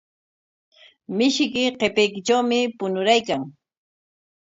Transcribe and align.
Mishiyki 1.17 1.63
qipaykitrawmi 1.79 2.59
puñuraykan. 2.77 3.41